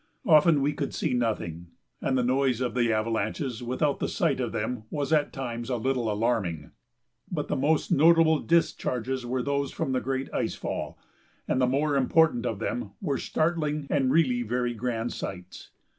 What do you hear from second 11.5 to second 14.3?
the more important of them were startling and